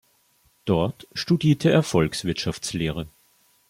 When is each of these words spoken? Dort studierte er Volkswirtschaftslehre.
Dort 0.65 1.07
studierte 1.13 1.69
er 1.69 1.83
Volkswirtschaftslehre. 1.83 3.07